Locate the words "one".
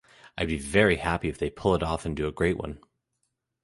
2.57-2.79